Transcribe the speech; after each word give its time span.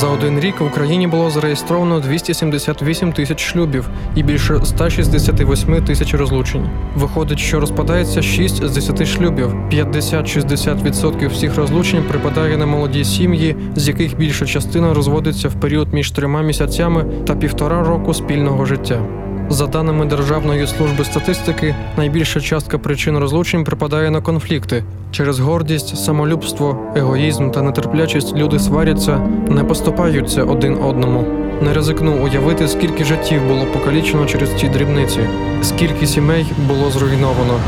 За 0.00 0.08
один 0.08 0.40
рік 0.40 0.60
в 0.60 0.64
Україні 0.64 1.06
було 1.06 1.30
зареєстровано 1.30 2.00
278 2.00 3.12
тисяч 3.12 3.40
шлюбів 3.40 3.88
і 4.16 4.22
більше 4.22 4.60
168 4.64 5.84
тисяч 5.84 6.14
розлучень. 6.14 6.70
Виходить, 6.96 7.38
що 7.38 7.60
розпадається 7.60 8.22
6 8.22 8.66
з 8.66 8.74
10 8.74 9.06
шлюбів. 9.06 9.54
50-60% 9.72 11.28
всіх 11.28 11.56
розлучень 11.56 12.02
припадає 12.08 12.56
на 12.56 12.66
молоді 12.66 13.04
сім'ї, 13.04 13.56
з 13.76 13.88
яких 13.88 14.16
більша 14.16 14.46
частина 14.46 14.94
розводиться 14.94 15.48
в 15.48 15.54
період 15.54 15.92
між 15.92 16.10
трьома 16.10 16.42
місяцями 16.42 17.06
та 17.26 17.34
півтора 17.34 17.84
року 17.84 18.14
спільного 18.14 18.64
життя. 18.64 19.06
За 19.52 19.66
даними 19.66 20.06
Державної 20.06 20.66
служби 20.66 21.04
статистики, 21.04 21.74
найбільша 21.96 22.40
частка 22.40 22.78
причин 22.78 23.18
розлучень 23.18 23.64
припадає 23.64 24.10
на 24.10 24.20
конфлікти. 24.20 24.84
Через 25.12 25.40
гордість, 25.40 26.04
самолюбство, 26.04 26.78
егоїзм 26.96 27.50
та 27.50 27.62
нетерплячість 27.62 28.36
люди 28.36 28.58
сваряться, 28.58 29.18
не 29.48 29.64
поступаються 29.64 30.44
один 30.44 30.78
одному. 30.82 31.24
Не 31.62 31.74
ризикну 31.74 32.24
уявити, 32.24 32.68
скільки 32.68 33.04
життів 33.04 33.42
було 33.48 33.66
покалічено 33.72 34.26
через 34.26 34.50
ці 34.54 34.68
дрібниці, 34.68 35.20
скільки 35.62 36.06
сімей 36.06 36.46
було 36.68 36.90
зруйновано. 36.90 37.60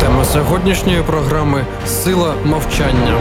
Тема 0.00 0.24
сьогоднішньої 0.24 1.02
програми 1.02 1.64
сила 1.86 2.34
мовчання. 2.44 3.16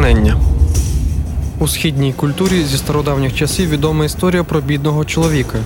Натхнення 0.00 0.36
у 1.58 1.68
східній 1.68 2.12
культурі 2.12 2.64
зі 2.64 2.78
стародавніх 2.78 3.34
часів 3.34 3.68
відома 3.68 4.04
історія 4.04 4.44
про 4.44 4.60
бідного 4.60 5.04
чоловіка. 5.04 5.58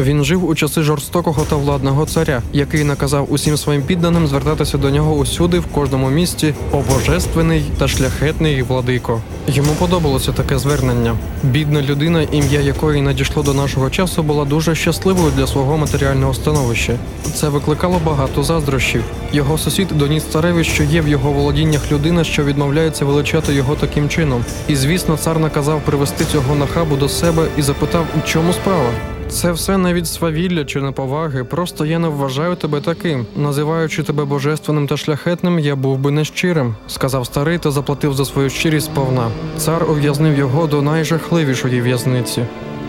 Він 0.00 0.24
жив 0.24 0.48
у 0.48 0.54
часи 0.54 0.82
жорстокого 0.82 1.46
та 1.50 1.56
владного 1.56 2.06
царя, 2.06 2.42
який 2.52 2.84
наказав 2.84 3.32
усім 3.32 3.56
своїм 3.56 3.82
підданим 3.82 4.26
звертатися 4.26 4.78
до 4.78 4.90
нього 4.90 5.14
усюди, 5.14 5.58
в 5.58 5.66
кожному 5.66 6.10
місті, 6.10 6.54
о 6.72 6.82
божественний 6.94 7.64
та 7.78 7.88
шляхетний 7.88 8.62
владико. 8.62 9.20
Йому 9.48 9.72
подобалося 9.72 10.32
таке 10.32 10.58
звернення. 10.58 11.16
Бідна 11.42 11.82
людина, 11.82 12.22
ім'я 12.22 12.60
якої 12.60 13.02
надійшло 13.02 13.42
до 13.42 13.54
нашого 13.54 13.90
часу, 13.90 14.22
була 14.22 14.44
дуже 14.44 14.74
щасливою 14.74 15.32
для 15.36 15.46
свого 15.46 15.78
матеріального 15.78 16.34
становища. 16.34 16.98
Це 17.34 17.48
викликало 17.48 18.00
багато 18.04 18.42
заздрощів. 18.42 19.04
Його 19.32 19.58
сусід 19.58 19.88
доніс 19.88 20.24
цареві, 20.24 20.64
що 20.64 20.82
є 20.82 21.00
в 21.00 21.08
його 21.08 21.32
володіннях 21.32 21.92
людина, 21.92 22.24
що 22.24 22.44
відмовляється 22.44 23.04
величати 23.04 23.54
його 23.54 23.74
таким 23.74 24.08
чином. 24.08 24.44
І 24.68 24.76
звісно, 24.76 25.16
цар 25.16 25.38
наказав 25.38 25.80
привести 25.80 26.24
цього 26.24 26.54
нахабу 26.54 26.96
до 26.96 27.08
себе 27.08 27.46
і 27.58 27.62
запитав, 27.62 28.06
у 28.18 28.28
чому 28.28 28.52
справа. 28.52 28.90
Це 29.30 29.52
все 29.52 29.78
не 29.78 29.94
від 29.94 30.06
свавілля 30.06 30.64
чи 30.64 30.80
неповаги. 30.80 31.44
Просто 31.44 31.86
я 31.86 31.98
не 31.98 32.08
вважаю 32.08 32.56
тебе 32.56 32.80
таким. 32.80 33.26
Називаючи 33.36 34.02
тебе 34.02 34.24
божественним 34.24 34.86
та 34.86 34.96
шляхетним, 34.96 35.58
я 35.58 35.76
був 35.76 35.98
би 35.98 36.10
нещирим, 36.10 36.74
сказав 36.88 37.26
старий 37.26 37.58
та 37.58 37.70
заплатив 37.70 38.14
за 38.14 38.24
свою 38.24 38.50
щирість 38.50 38.86
сповна. 38.86 39.30
Цар 39.56 39.90
ув'язнив 39.90 40.38
його 40.38 40.66
до 40.66 40.82
найжахливішої 40.82 41.80
в'язниці. 41.80 42.44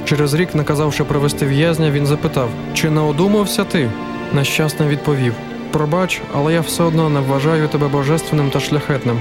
Через 0.05 0.33
рік, 0.33 0.55
наказавши 0.55 1.03
привести 1.03 1.45
в'язня, 1.45 1.91
він 1.91 2.05
запитав: 2.05 2.49
чи 2.73 2.89
не 2.89 3.01
одумався 3.01 3.63
ти? 3.63 3.91
Нещасно 4.33 4.87
відповів: 4.87 5.33
Пробач, 5.71 6.21
але 6.35 6.53
я 6.53 6.61
все 6.61 6.83
одно 6.83 7.09
не 7.09 7.19
вважаю 7.19 7.67
тебе 7.67 7.87
божественним 7.87 8.49
та 8.49 8.59
шляхетним. 8.59 9.19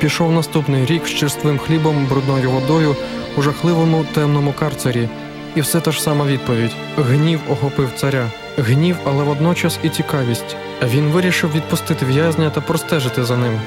Пішов 0.00 0.32
наступний 0.32 0.86
рік 0.86 1.06
з 1.06 1.10
черствим 1.10 1.58
хлібом, 1.58 2.06
брудною 2.06 2.50
водою 2.50 2.96
у 3.36 3.42
жахливому 3.42 4.04
темному 4.14 4.54
карцері. 4.58 5.08
І 5.56 5.60
все 5.60 5.80
та 5.80 5.92
ж 5.92 6.02
сама 6.02 6.24
відповідь: 6.24 6.72
гнів 6.96 7.40
охопив 7.50 7.90
царя, 7.96 8.30
гнів, 8.58 8.96
але 9.04 9.24
водночас 9.24 9.78
і 9.82 9.88
цікавість. 9.88 10.56
Він 10.82 11.04
вирішив 11.04 11.52
відпустити 11.52 12.06
в'язня 12.06 12.50
та 12.50 12.60
простежити 12.60 13.24
за 13.24 13.36
ним. 13.36 13.60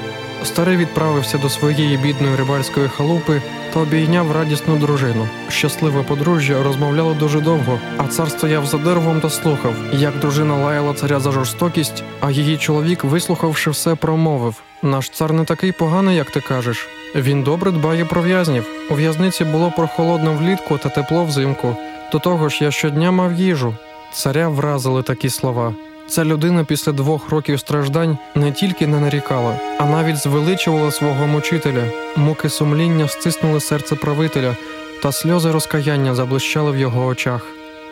Старий 0.44 0.76
відправився 0.76 1.38
до 1.38 1.48
своєї 1.48 1.96
бідної 1.96 2.36
рибальської 2.36 2.88
халупи 2.88 3.42
та 3.74 3.80
обійняв 3.80 4.32
радісну 4.32 4.76
дружину. 4.76 5.28
Щасливе 5.48 6.02
подружжя 6.02 6.62
розмовляло 6.62 7.14
дуже 7.14 7.40
довго, 7.40 7.78
а 7.96 8.06
цар 8.06 8.30
стояв 8.30 8.66
за 8.66 8.78
деревом 8.78 9.20
та 9.20 9.30
слухав, 9.30 9.74
як 9.92 10.18
дружина 10.18 10.56
лаяла 10.56 10.94
царя 10.94 11.20
за 11.20 11.30
жорстокість, 11.30 12.04
а 12.20 12.30
її 12.30 12.56
чоловік, 12.56 13.04
вислухавши 13.04 13.70
все, 13.70 13.94
промовив: 13.94 14.62
Наш 14.82 15.10
цар 15.10 15.32
не 15.32 15.44
такий 15.44 15.72
поганий, 15.72 16.16
як 16.16 16.30
ти 16.30 16.40
кажеш. 16.40 16.88
Він 17.14 17.42
добре 17.42 17.70
дбає 17.70 18.04
про 18.04 18.22
в'язнів. 18.22 18.66
У 18.90 18.94
в'язниці 18.94 19.44
було 19.44 19.72
прохолодно 19.76 20.32
влітку 20.32 20.78
та 20.78 20.88
тепло 20.88 21.24
взимку. 21.24 21.76
До 22.12 22.18
того 22.18 22.48
ж, 22.48 22.64
я 22.64 22.70
щодня 22.70 23.10
мав 23.10 23.32
їжу. 23.32 23.74
Царя 24.12 24.48
вразили 24.48 25.02
такі 25.02 25.30
слова. 25.30 25.74
Ця 26.08 26.24
людина 26.24 26.64
після 26.64 26.92
двох 26.92 27.30
років 27.30 27.60
страждань 27.60 28.18
не 28.34 28.52
тільки 28.52 28.86
не 28.86 29.00
нарікала, 29.00 29.56
а 29.78 29.84
навіть 29.84 30.16
звеличувала 30.16 30.90
свого 30.90 31.26
мучителя. 31.26 31.84
Муки 32.16 32.48
сумління 32.48 33.08
стиснули 33.08 33.60
серце 33.60 33.94
правителя, 33.94 34.56
та 35.02 35.12
сльози 35.12 35.50
розкаяння 35.50 36.14
заблищали 36.14 36.72
в 36.72 36.76
його 36.76 37.06
очах. 37.06 37.46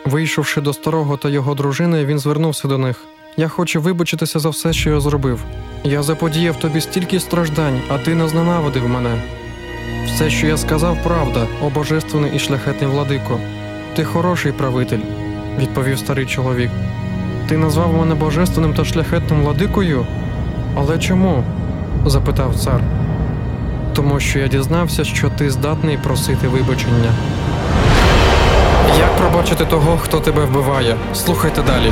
Вийшовши 0.05 0.61
до 0.61 0.73
старого 0.73 1.17
та 1.17 1.29
його 1.29 1.55
дружини, 1.55 2.05
він 2.05 2.19
звернувся 2.19 2.67
до 2.67 2.77
них. 2.77 2.95
Я 3.37 3.47
хочу 3.47 3.81
вибачитися 3.81 4.39
за 4.39 4.49
все, 4.49 4.73
що 4.73 4.89
я 4.89 4.99
зробив. 4.99 5.43
Я 5.83 6.03
заподіяв 6.03 6.55
тобі 6.55 6.81
стільки 6.81 7.19
страждань, 7.19 7.81
а 7.89 7.97
ти 7.97 8.15
не 8.15 8.27
зненавидив 8.27 8.87
мене. 8.89 9.21
Все, 10.05 10.29
що 10.29 10.47
я 10.47 10.57
сказав, 10.57 10.97
правда, 11.03 11.47
о 11.61 11.69
божественний 11.69 12.31
і 12.35 12.39
шляхетний 12.39 12.89
владико. 12.89 13.39
Ти 13.95 14.03
хороший 14.03 14.51
правитель, 14.51 14.99
відповів 15.59 15.99
старий 15.99 16.25
чоловік. 16.25 16.69
Ти 17.47 17.57
назвав 17.57 17.93
мене 17.93 18.15
божественним 18.15 18.73
та 18.73 18.85
шляхетним 18.85 19.41
владикою? 19.41 20.05
Але 20.75 20.99
чому? 20.99 21.43
запитав 22.05 22.55
цар. 22.55 22.81
Тому 23.93 24.19
що 24.19 24.39
я 24.39 24.47
дізнався, 24.47 25.03
що 25.03 25.29
ти 25.29 25.49
здатний 25.49 25.97
просити 25.97 26.47
вибачення. 26.47 27.13
Як 28.99 29.17
пробачити 29.17 29.65
того, 29.65 29.97
хто 29.97 30.19
тебе 30.19 30.45
вбиває? 30.45 30.95
Слухайте 31.13 31.61
далі. 31.61 31.91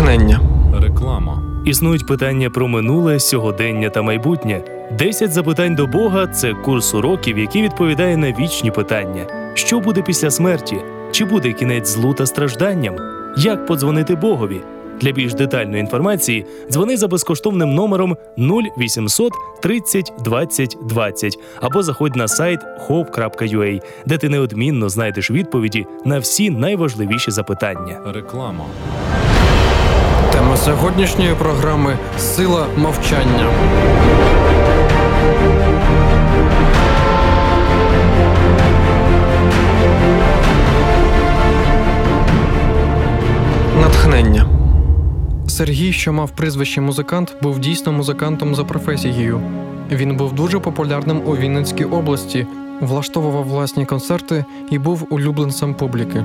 Натхнення. 0.00 0.40
Реклама. 0.82 1.42
Існують 1.64 2.06
питання 2.06 2.50
про 2.50 2.68
минуле, 2.68 3.20
сьогодення 3.20 3.90
та 3.90 4.02
майбутнє. 4.02 4.64
10 4.98 5.32
запитань 5.32 5.74
до 5.74 5.86
Бога 5.86 6.26
це 6.26 6.54
курс 6.54 6.94
уроків, 6.94 7.38
який 7.38 7.62
відповідає 7.62 8.16
на 8.16 8.32
вічні 8.32 8.70
питання: 8.70 9.26
що 9.54 9.80
буде 9.80 10.02
після 10.02 10.30
смерті? 10.30 10.76
Чи 11.12 11.24
буде 11.24 11.52
кінець 11.52 11.88
злу 11.88 12.14
та 12.14 12.26
стражданням? 12.26 12.96
Як 13.38 13.66
подзвонити 13.66 14.14
Богові? 14.14 14.60
Для 15.00 15.12
більш 15.12 15.34
детальної 15.34 15.80
інформації 15.80 16.46
дзвони 16.70 16.96
за 16.96 17.08
безкоштовним 17.08 17.74
номером 17.74 18.16
0800 18.38 19.32
30 19.62 20.12
20 20.24 20.76
20 20.82 21.38
або 21.60 21.82
заходь 21.82 22.16
на 22.16 22.28
сайт 22.28 22.60
hope.ua, 22.88 23.82
де 24.06 24.18
ти 24.18 24.28
неодмінно 24.28 24.88
знайдеш 24.88 25.30
відповіді 25.30 25.86
на 26.04 26.18
всі 26.18 26.50
найважливіші 26.50 27.30
запитання. 27.30 28.00
Реклама. 28.06 28.64
Тема 30.32 30.56
сьогоднішньої 30.56 31.34
програми 31.34 31.98
Сила 32.18 32.66
мовчання. 32.76 33.50
Натхнення. 43.80 44.46
Сергій, 45.48 45.92
що 45.92 46.12
мав 46.12 46.30
прізвище 46.30 46.80
музикант, 46.80 47.36
був 47.42 47.58
дійсно 47.58 47.92
музикантом 47.92 48.54
за 48.54 48.64
професією. 48.64 49.40
Він 49.90 50.16
був 50.16 50.32
дуже 50.32 50.58
популярним 50.58 51.22
у 51.26 51.36
Вінницькій 51.36 51.84
області, 51.84 52.46
влаштовував 52.80 53.44
власні 53.44 53.86
концерти 53.86 54.44
і 54.70 54.78
був 54.78 55.06
улюбленцем 55.10 55.74
публіки. 55.74 56.24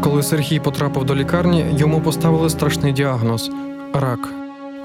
Коли 0.00 0.22
Сергій 0.22 0.58
потрапив 0.58 1.04
до 1.04 1.14
лікарні, 1.14 1.64
йому 1.76 2.00
поставили 2.00 2.50
страшний 2.50 2.92
діагноз 2.92 3.50
рак. 3.94 4.28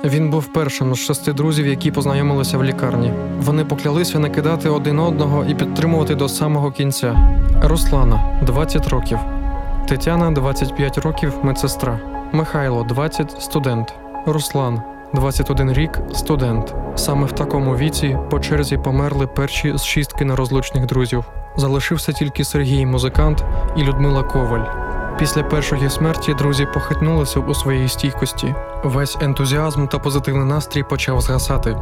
Він 0.03 0.29
був 0.29 0.45
першим 0.45 0.95
з 0.95 0.97
шести 0.97 1.33
друзів, 1.33 1.67
які 1.67 1.91
познайомилися 1.91 2.57
в 2.57 2.63
лікарні. 2.63 3.13
Вони 3.39 3.65
поклялися 3.65 4.19
не 4.19 4.29
кидати 4.29 4.69
один 4.69 4.99
одного 4.99 5.45
і 5.45 5.55
підтримувати 5.55 6.15
до 6.15 6.29
самого 6.29 6.71
кінця. 6.71 7.35
Руслана 7.63 8.39
20 8.45 8.87
років, 8.87 9.17
Тетяна 9.87 10.31
25 10.31 10.97
років, 10.97 11.33
медсестра, 11.43 11.99
Михайло 12.33 12.83
20 12.83 13.41
студент, 13.41 13.93
Руслан 14.25 14.81
21 15.13 15.73
рік 15.73 15.99
студент. 16.13 16.75
Саме 16.95 17.25
в 17.25 17.31
такому 17.31 17.75
віці 17.75 18.17
по 18.29 18.39
черзі 18.39 18.77
померли 18.77 19.27
перші 19.27 19.77
з 19.77 19.83
шістки 19.83 20.25
нерозлучних 20.25 20.85
друзів. 20.85 21.25
Залишився 21.57 22.11
тільки 22.11 22.43
Сергій, 22.43 22.85
музикант, 22.85 23.45
і 23.77 23.83
Людмила 23.83 24.23
Коваль. 24.23 24.80
Після 25.21 25.43
першої 25.43 25.89
смерті 25.89 26.33
друзі 26.33 26.67
похитнулися 26.73 27.39
у 27.39 27.53
своїй 27.53 27.89
стійкості. 27.89 28.55
Весь 28.83 29.17
ентузіазм 29.21 29.87
та 29.87 29.99
позитивний 29.99 30.45
настрій 30.45 30.83
почав 30.83 31.21
згасати. 31.21 31.77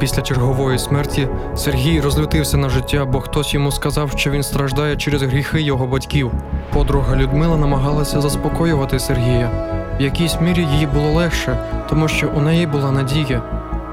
Після 0.00 0.22
чергової 0.22 0.78
смерті 0.78 1.28
Сергій 1.56 2.00
розлютився 2.00 2.56
на 2.56 2.68
життя, 2.68 3.04
бо 3.04 3.20
хтось 3.20 3.54
йому 3.54 3.72
сказав, 3.72 4.10
що 4.16 4.30
він 4.30 4.42
страждає 4.42 4.96
через 4.96 5.22
гріхи 5.22 5.60
його 5.60 5.86
батьків. 5.86 6.30
Подруга 6.72 7.16
Людмила 7.16 7.56
намагалася 7.56 8.20
заспокоювати 8.20 8.98
Сергія. 8.98 9.50
В 9.98 10.02
якійсь 10.02 10.40
мірі 10.40 10.68
їй 10.78 10.86
було 10.86 11.10
легше, 11.10 11.58
тому 11.88 12.08
що 12.08 12.28
у 12.36 12.40
неї 12.40 12.66
була 12.66 12.90
надія. 12.90 13.42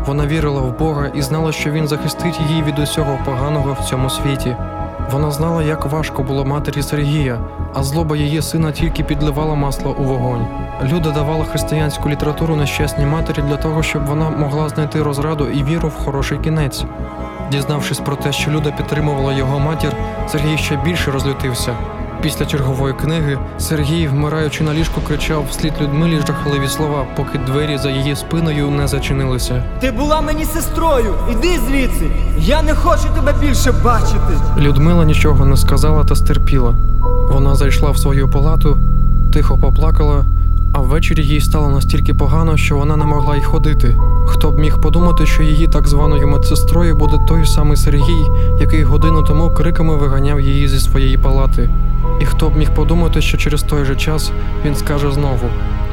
Вона 0.05 0.27
вірила 0.27 0.61
в 0.61 0.79
Бога 0.79 1.11
і 1.15 1.21
знала, 1.21 1.51
що 1.51 1.71
він 1.71 1.87
захистить 1.87 2.39
її 2.49 2.63
від 2.63 2.79
усього 2.79 3.19
поганого 3.25 3.77
в 3.81 3.85
цьому 3.85 4.09
світі. 4.09 4.55
Вона 5.11 5.31
знала, 5.31 5.63
як 5.63 5.85
важко 5.85 6.23
було 6.23 6.45
матері 6.45 6.81
Сергія, 6.83 7.39
а 7.73 7.83
злоба 7.83 8.17
її 8.17 8.41
сина 8.41 8.71
тільки 8.71 9.03
підливала 9.03 9.55
масло 9.55 9.95
у 9.99 10.03
вогонь. 10.03 10.47
Люда 10.83 11.11
давала 11.11 11.45
християнську 11.45 12.09
літературу 12.09 12.55
нещасній 12.55 13.05
матері 13.05 13.41
для 13.47 13.57
того, 13.57 13.83
щоб 13.83 14.05
вона 14.05 14.29
могла 14.29 14.69
знайти 14.69 15.03
розраду 15.03 15.47
і 15.47 15.63
віру 15.63 15.89
в 15.89 16.05
хороший 16.05 16.37
кінець. 16.37 16.83
Дізнавшись 17.51 17.99
про 17.99 18.15
те, 18.15 18.31
що 18.31 18.51
Люда 18.51 18.71
підтримувала 18.71 19.33
його 19.33 19.59
матір, 19.59 19.93
Сергій 20.27 20.57
ще 20.57 20.75
більше 20.75 21.11
розлютився. 21.11 21.75
Після 22.25 22.45
чергової 22.45 22.93
книги 22.93 23.37
Сергій, 23.57 24.07
вмираючи 24.07 24.63
на 24.63 24.73
ліжку, 24.73 25.01
кричав 25.07 25.45
вслід 25.51 25.73
Людмилі 25.81 26.19
жахливі 26.27 26.67
слова, 26.67 27.05
поки 27.15 27.37
двері 27.37 27.77
за 27.77 27.89
її 27.89 28.15
спиною 28.15 28.69
не 28.69 28.87
зачинилися. 28.87 29.63
Ти 29.79 29.91
була 29.91 30.21
мені 30.21 30.45
сестрою. 30.45 31.13
Іди 31.31 31.59
звідси. 31.67 32.05
Я 32.39 32.61
не 32.61 32.73
хочу 32.75 33.03
тебе 33.15 33.33
більше 33.41 33.71
бачити. 33.71 34.33
Людмила 34.57 35.05
нічого 35.05 35.45
не 35.45 35.57
сказала 35.57 36.03
та 36.03 36.15
стерпіла. 36.15 36.75
Вона 37.31 37.55
зайшла 37.55 37.91
в 37.91 37.97
свою 37.97 38.29
палату, 38.29 38.77
тихо 39.33 39.57
поплакала, 39.57 40.25
а 40.73 40.79
ввечері 40.79 41.23
їй 41.23 41.41
стало 41.41 41.69
настільки 41.69 42.13
погано, 42.13 42.57
що 42.57 42.77
вона 42.77 42.95
не 42.95 43.05
могла 43.05 43.35
й 43.35 43.43
ходити. 43.43 43.97
Хто 44.27 44.51
б 44.51 44.59
міг 44.59 44.81
подумати, 44.81 45.25
що 45.25 45.43
її 45.43 45.67
так 45.67 45.87
званою 45.87 46.27
медсестрою 46.27 46.95
буде 46.95 47.17
той 47.27 47.45
самий 47.45 47.77
Сергій, 47.77 48.25
який 48.59 48.83
годину 48.83 49.23
тому 49.23 49.49
криками 49.49 49.95
виганяв 49.95 50.39
її 50.39 50.67
зі 50.67 50.79
своєї 50.79 51.17
палати. 51.17 51.69
І 52.19 52.25
хто 52.25 52.49
б 52.49 52.57
міг 52.57 52.73
подумати, 52.73 53.21
що 53.21 53.37
через 53.37 53.63
той 53.63 53.85
же 53.85 53.95
час 53.95 54.31
він 54.65 54.75
скаже 54.75 55.11
знову. 55.11 55.49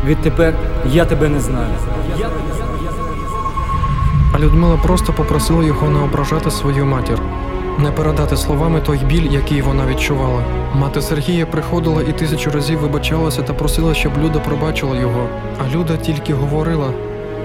Відтепер 0.06 0.54
я 0.92 1.04
тебе 1.04 1.28
не 1.28 1.40
знаю. 1.40 1.74
А 4.32 4.38
Людмила 4.38 4.76
просто 4.76 5.12
попросила 5.12 5.64
його 5.64 5.90
не 5.90 5.98
ображати 5.98 6.50
свою 6.50 6.86
матір, 6.86 7.18
не 7.78 7.90
передати 7.90 8.36
словами 8.36 8.80
той 8.80 8.98
біль, 8.98 9.30
який 9.30 9.62
вона 9.62 9.86
відчувала. 9.86 10.42
Мати 10.74 11.02
Сергія 11.02 11.46
приходила 11.46 12.02
і 12.02 12.12
тисячу 12.12 12.50
разів 12.50 12.78
вибачалася 12.78 13.42
та 13.42 13.52
просила, 13.52 13.94
щоб 13.94 14.12
Люда 14.24 14.38
пробачила 14.38 14.96
його. 14.96 15.26
А 15.58 15.76
Люда 15.76 15.96
тільки 15.96 16.34
говорила: 16.34 16.86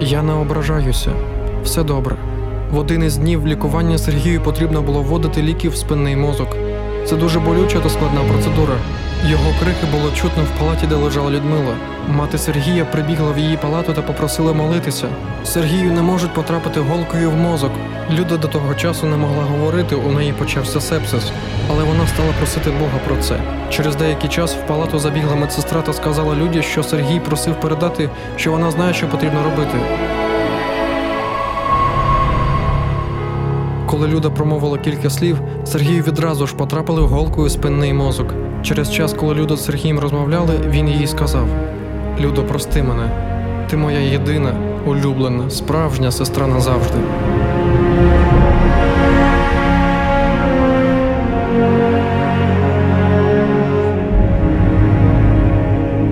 Я 0.02 0.22
не 0.22 0.34
ображаюся, 0.34 1.12
все 1.64 1.84
добре. 1.84 2.16
В 2.72 2.78
один 2.78 3.04
із 3.04 3.18
днів 3.18 3.48
лікування 3.48 3.98
Сергію 3.98 4.42
потрібно 4.42 4.82
було 4.82 5.02
вводити 5.02 5.42
ліки 5.42 5.70
в 5.70 5.76
спинний 5.76 6.16
мозок. 6.16 6.58
Це 7.10 7.16
дуже 7.16 7.40
болюча 7.40 7.80
та 7.80 7.90
складна 7.90 8.22
процедура. 8.24 8.74
Його 9.26 9.54
крики 9.60 9.86
було 9.92 10.12
чутно 10.12 10.44
в 10.44 10.60
палаті, 10.60 10.88
де 10.88 10.96
лежала 10.96 11.32
Людмила. 11.32 11.76
Мати 12.10 12.38
Сергія 12.38 12.86
прибігла 12.86 13.32
в 13.32 13.40
її 13.40 13.58
палату 13.58 13.94
та 13.94 14.02
попросила 14.02 14.54
молитися. 14.54 15.08
Сергію 15.44 15.92
не 15.92 16.02
можуть 16.02 16.34
потрапити 16.34 16.80
голкою 16.80 17.32
в 17.32 17.36
мозок. 17.36 17.72
Люда 18.12 18.38
до 18.38 18.48
того 18.48 18.76
часу 18.76 19.06
не 19.06 19.18
могла 19.18 19.44
говорити, 19.44 19.96
у 19.96 20.12
неї 20.12 20.34
почався 20.34 20.82
сепсис, 20.82 21.32
але 21.70 21.84
вона 21.84 22.08
стала 22.08 22.30
просити 22.38 22.70
Бога 22.70 23.00
про 23.08 23.16
це. 23.24 23.40
Через 23.70 23.96
деякий 23.96 24.30
час 24.30 24.56
в 24.56 24.68
палату 24.68 25.00
забігла 25.00 25.36
медсестра 25.36 25.82
та 25.82 25.94
сказала 25.94 26.36
Люді, 26.36 26.62
що 26.62 26.84
Сергій 26.84 27.20
просив 27.20 27.60
передати, 27.60 28.10
що 28.36 28.52
вона 28.52 28.72
знає, 28.72 28.94
що 28.94 29.08
потрібно 29.08 29.44
робити. 29.44 29.78
Коли 33.88 34.08
Люда 34.08 34.30
промовила 34.30 34.78
кілька 34.78 35.10
слів, 35.10 35.38
Сергію 35.66 36.04
відразу 36.04 36.48
ж 36.48 36.56
потрапили 36.56 37.02
голкою 37.02 37.50
спинний 37.50 37.94
мозок. 37.94 38.34
Через 38.64 38.94
час, 38.94 39.14
коли 39.14 39.36
Люда 39.36 39.56
з 39.56 39.66
Сергієм 39.66 40.00
розмовляли, 40.00 40.54
він 40.70 40.90
їй 40.90 41.08
сказав: 41.08 41.48
Людо, 42.20 42.44
прости 42.44 42.84
мене, 42.84 43.12
ти 43.70 43.78
моя 43.78 44.00
єдина, 44.00 44.54
улюблена, 44.86 45.50
справжня 45.50 46.12
сестра 46.12 46.48
назавжди. 46.48 46.98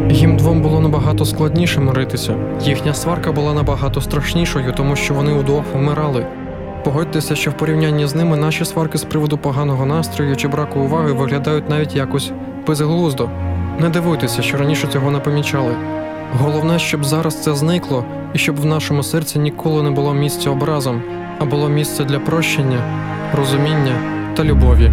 Їм 0.10 0.38
двом 0.38 0.62
було 0.62 0.80
набагато 0.80 1.26
складніше 1.26 1.80
миритися. 1.80 2.36
Їхня 2.62 2.94
сварка 2.94 3.32
була 3.32 3.54
набагато 3.54 4.02
страшнішою, 4.02 4.74
тому 4.78 4.96
що 4.96 5.14
вони 5.14 5.34
удвох 5.34 5.64
вмирали. 5.74 6.26
Погодьтеся, 6.86 7.36
що 7.36 7.52
в 7.52 7.58
порівнянні 7.58 8.08
з 8.08 8.16
ними 8.16 8.38
наші 8.38 8.66
сварки 8.66 8.98
з 8.98 9.04
приводу 9.04 9.38
поганого 9.38 9.86
настрою 9.86 10.36
чи 10.36 10.48
браку 10.48 10.80
уваги 10.80 11.14
виглядають 11.14 11.70
навіть 11.70 11.96
якось 11.96 12.32
безглуздо. 12.68 13.30
Не 13.80 13.90
дивуйтеся, 13.90 14.42
що 14.42 14.58
раніше 14.58 14.88
цього 14.88 15.12
не 15.12 15.20
помічали. 15.20 15.76
Головне, 16.34 16.80
щоб 16.80 17.06
зараз 17.06 17.44
це 17.44 17.56
зникло, 17.56 18.06
і 18.34 18.38
щоб 18.38 18.56
в 18.56 18.66
нашому 18.66 19.04
серці 19.04 19.40
ніколи 19.40 19.84
не 19.84 19.92
було 19.92 20.14
місця 20.14 20.50
образом, 20.50 21.02
а 21.40 21.46
було 21.46 21.70
місце 21.70 22.04
для 22.04 22.20
прощення, 22.20 22.80
розуміння 23.34 23.96
та 24.36 24.44
любові. 24.44 24.92